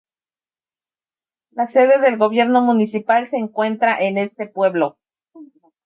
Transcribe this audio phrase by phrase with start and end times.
[1.51, 4.97] La sede del gobierno municipal se encuentra en este pueblo.